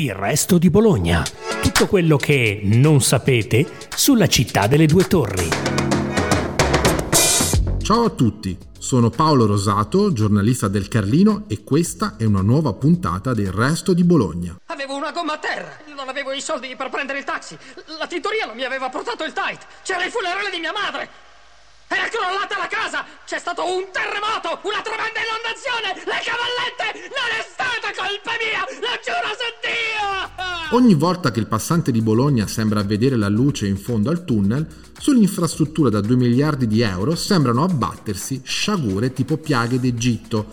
[0.00, 1.22] Il resto di Bologna.
[1.60, 5.46] Tutto quello che non sapete sulla città delle due torri.
[7.82, 13.34] Ciao a tutti, sono Paolo Rosato, giornalista del Carlino e questa è una nuova puntata
[13.34, 14.56] del resto di Bologna.
[14.68, 17.58] Avevo una gomma a terra, non avevo i soldi per prendere il taxi,
[17.98, 21.28] la tintoria non mi aveva portato il tight, c'era il funerale di mia madre.
[21.92, 23.04] Era crollata la casa!
[23.26, 24.60] C'è stato un terremoto!
[24.62, 25.90] Una tremenda inondazione!
[26.06, 27.10] Le cavallette!
[27.10, 28.62] Non è stata colpa mia!
[28.78, 29.59] Lo giuro su!
[30.72, 34.64] Ogni volta che il passante di Bologna sembra vedere la luce in fondo al tunnel,
[34.96, 40.46] sull'infrastruttura da 2 miliardi di euro sembrano abbattersi sciagure tipo piaghe d'Egitto.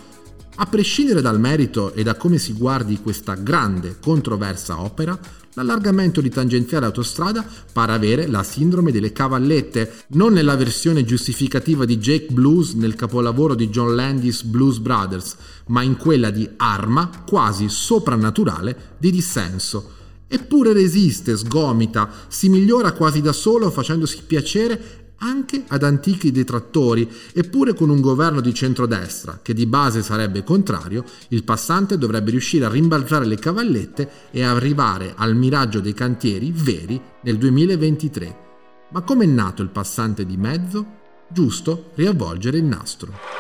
[0.55, 5.19] A prescindere dal merito e da come si guardi questa grande, controversa opera,
[5.57, 7.43] L'allargamento di tangenziale autostrada
[7.73, 13.55] pare avere la sindrome delle cavallette, non nella versione giustificativa di Jake Blues nel capolavoro
[13.55, 15.35] di John Landis Blues Brothers,
[15.69, 19.96] ma in quella di arma quasi soprannaturale di dissenso.
[20.27, 27.73] Eppure resiste, sgomita, si migliora quasi da solo facendosi piacere anche ad antichi detrattori, eppure
[27.73, 32.69] con un governo di centrodestra, che di base sarebbe contrario, il passante dovrebbe riuscire a
[32.69, 38.45] rimbalzare le cavallette e arrivare al miraggio dei cantieri veri nel 2023.
[38.91, 40.85] Ma com'è nato il passante di mezzo?
[41.29, 43.36] Giusto riavvolgere il nastro.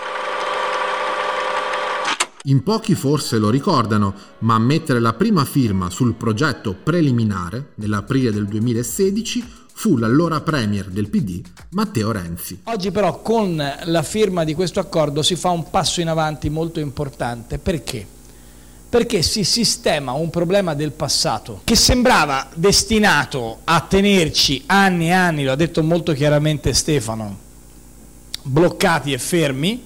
[2.47, 8.47] In pochi forse lo ricordano, ma mettere la prima firma sul progetto preliminare nell'aprile del
[8.47, 12.61] 2016 fu l'allora premier del PD Matteo Renzi.
[12.63, 16.79] Oggi però con la firma di questo accordo si fa un passo in avanti molto
[16.79, 17.57] importante.
[17.57, 18.07] Perché?
[18.87, 25.43] Perché si sistema un problema del passato che sembrava destinato a tenerci anni e anni,
[25.43, 27.37] lo ha detto molto chiaramente Stefano,
[28.43, 29.83] bloccati e fermi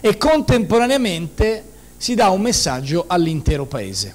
[0.00, 4.14] e contemporaneamente si dà un messaggio all'intero paese.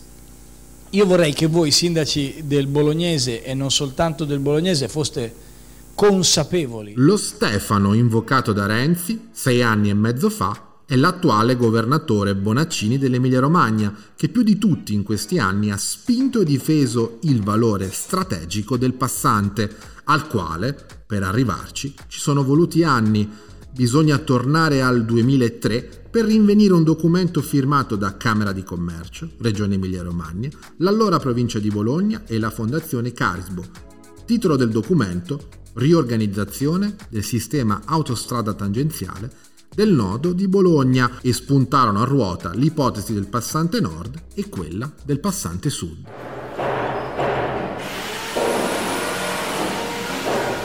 [0.92, 5.36] Io vorrei che voi sindaci del Bolognese e non soltanto del Bolognese foste
[5.94, 6.94] consapevoli.
[6.96, 13.40] Lo Stefano invocato da Renzi sei anni e mezzo fa è l'attuale governatore Bonaccini dell'Emilia
[13.40, 18.78] Romagna che più di tutti in questi anni ha spinto e difeso il valore strategico
[18.78, 19.70] del passante
[20.06, 23.30] al quale, per arrivarci, ci sono voluti anni.
[23.72, 30.48] Bisogna tornare al 2003 per rinvenire un documento firmato da Camera di Commercio, Regione Emilia-Romagna,
[30.78, 33.64] l'allora provincia di Bologna e la Fondazione Carisbo.
[34.24, 39.32] Titolo del documento Riorganizzazione del sistema autostrada tangenziale
[39.74, 45.20] del nodo di Bologna e spuntarono a ruota l'ipotesi del passante nord e quella del
[45.20, 46.23] passante sud.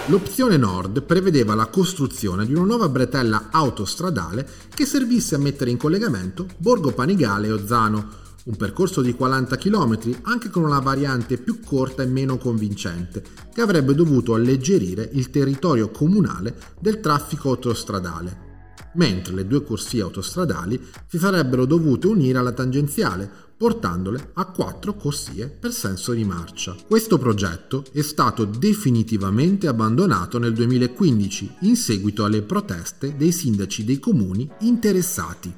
[0.09, 5.77] L'opzione nord prevedeva la costruzione di una nuova bretella autostradale che servisse a mettere in
[5.77, 8.09] collegamento Borgo Panigale e Ozzano,
[8.45, 13.61] un percorso di 40 km anche con una variante più corta e meno convincente, che
[13.61, 18.47] avrebbe dovuto alleggerire il territorio comunale del traffico autostradale
[18.95, 25.49] mentre le due corsie autostradali si sarebbero dovute unire alla tangenziale, portandole a quattro corsie
[25.49, 26.77] per senso di marcia.
[26.87, 33.99] Questo progetto è stato definitivamente abbandonato nel 2015 in seguito alle proteste dei sindaci dei
[33.99, 35.53] comuni interessati.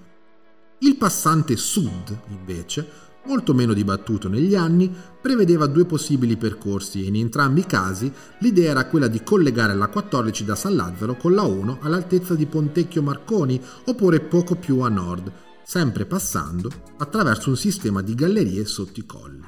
[0.78, 2.88] Il passante sud, invece,
[3.26, 4.90] molto meno dibattuto negli anni,
[5.20, 9.88] prevedeva due possibili percorsi e in entrambi i casi l'idea era quella di collegare la
[9.88, 14.88] 14 da San Lazzaro con la 1 all'altezza di Pontecchio Marconi oppure poco più a
[14.88, 15.30] nord,
[15.70, 19.40] sempre passando attraverso un sistema di gallerie sotto i colli.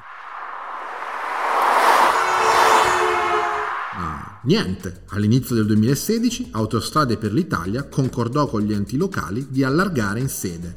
[3.96, 10.20] Ma niente, all'inizio del 2016 Autostrade per l'Italia concordò con gli enti locali di allargare
[10.20, 10.72] in sede.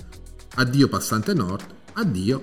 [0.56, 1.64] Addio passante nord,
[1.94, 2.42] addio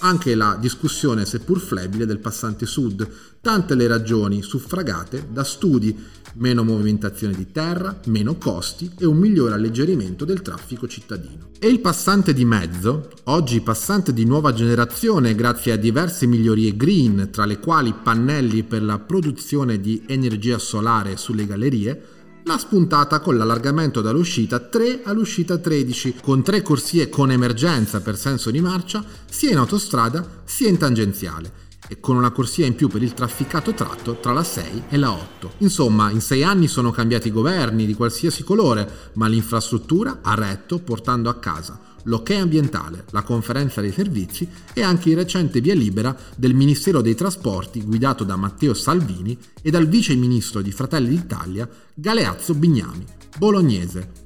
[0.00, 3.06] anche la discussione, seppur flebile, del passante sud,
[3.40, 5.96] tante le ragioni suffragate da studi,
[6.34, 11.50] meno movimentazione di terra, meno costi e un migliore alleggerimento del traffico cittadino.
[11.58, 17.28] E il passante di mezzo, oggi passante di nuova generazione grazie a diverse migliorie green,
[17.30, 22.02] tra le quali pannelli per la produzione di energia solare sulle gallerie,
[22.44, 28.50] l'ha spuntata con l'allargamento dall'uscita 3 all'uscita 13, con tre corsie con emergenza per senso
[28.50, 33.02] di marcia, sia in autostrada sia in tangenziale e con una corsia in più per
[33.02, 35.52] il trafficato tratto tra la 6 e la 8.
[35.58, 41.28] Insomma, in sei anni sono cambiati governi di qualsiasi colore, ma l'infrastruttura ha retto portando
[41.28, 46.54] a casa l'ok ambientale, la conferenza dei servizi e anche il recente via libera del
[46.54, 52.54] Ministero dei Trasporti guidato da Matteo Salvini e dal vice ministro di Fratelli d'Italia Galeazzo
[52.54, 53.04] Bignami,
[53.38, 54.23] bolognese.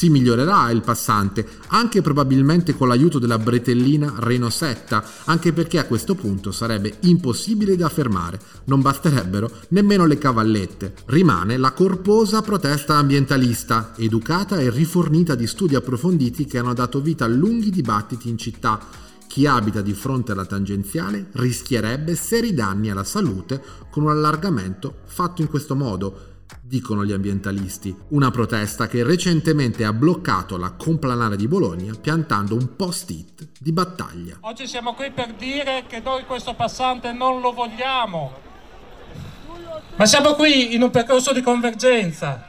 [0.00, 5.84] Si migliorerà il passante, anche probabilmente con l'aiuto della bretellina Reno Setta, anche perché a
[5.84, 10.94] questo punto sarebbe impossibile da fermare, non basterebbero nemmeno le cavallette.
[11.04, 17.26] Rimane la corposa protesta ambientalista, educata e rifornita di studi approfonditi che hanno dato vita
[17.26, 18.80] a lunghi dibattiti in città.
[19.26, 25.42] Chi abita di fronte alla tangenziale rischierebbe seri danni alla salute con un allargamento fatto
[25.42, 26.29] in questo modo,
[26.70, 27.92] dicono gli ambientalisti.
[28.10, 34.36] Una protesta che recentemente ha bloccato la complanare di Bologna piantando un post-it di battaglia.
[34.42, 38.32] Oggi siamo qui per dire che noi questo passante non lo vogliamo.
[39.96, 42.48] Ma siamo qui in un percorso di convergenza.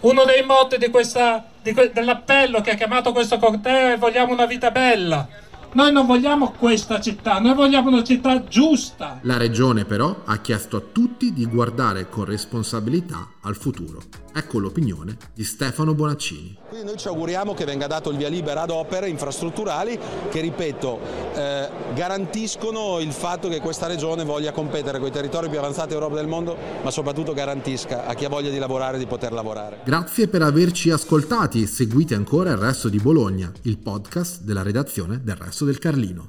[0.00, 4.72] Uno dei motti questa, que- dell'appello che ha chiamato questo corteo è vogliamo una vita
[4.72, 5.28] bella.
[5.72, 9.20] Noi non vogliamo questa città, noi vogliamo una città giusta.
[9.22, 14.02] La regione però ha chiesto a tutti di guardare con responsabilità al futuro.
[14.32, 16.56] Ecco l'opinione di Stefano Bonaccini.
[16.68, 19.98] Quindi noi ci auguriamo che venga dato il via libera ad opere infrastrutturali
[20.30, 21.00] che, ripeto,
[21.34, 26.14] eh, garantiscono il fatto che questa regione voglia competere con i territori più avanzati d'Europa
[26.14, 29.80] del mondo, ma soprattutto garantisca a chi ha voglia di lavorare di poter lavorare.
[29.84, 35.20] Grazie per averci ascoltati e seguite ancora il resto di Bologna, il podcast della redazione
[35.22, 36.28] del resto del Carlino.